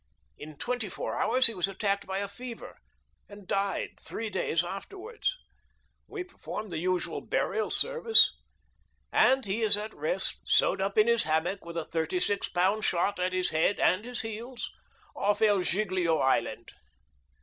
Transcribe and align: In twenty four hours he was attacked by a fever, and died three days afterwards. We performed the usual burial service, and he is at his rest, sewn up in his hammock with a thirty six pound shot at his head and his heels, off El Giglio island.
In 0.39 0.57
twenty 0.57 0.89
four 0.89 1.15
hours 1.15 1.45
he 1.45 1.53
was 1.53 1.67
attacked 1.67 2.07
by 2.07 2.17
a 2.17 2.27
fever, 2.27 2.79
and 3.29 3.47
died 3.47 3.99
three 3.99 4.31
days 4.31 4.63
afterwards. 4.63 5.37
We 6.07 6.23
performed 6.23 6.71
the 6.71 6.79
usual 6.79 7.21
burial 7.21 7.69
service, 7.69 8.35
and 9.11 9.45
he 9.45 9.61
is 9.61 9.77
at 9.77 9.91
his 9.91 9.99
rest, 9.99 10.39
sewn 10.45 10.81
up 10.81 10.97
in 10.97 11.05
his 11.05 11.25
hammock 11.25 11.63
with 11.65 11.77
a 11.77 11.85
thirty 11.85 12.19
six 12.19 12.49
pound 12.49 12.83
shot 12.83 13.19
at 13.19 13.31
his 13.31 13.51
head 13.51 13.79
and 13.79 14.03
his 14.03 14.21
heels, 14.21 14.71
off 15.15 15.39
El 15.39 15.61
Giglio 15.61 16.17
island. 16.17 16.71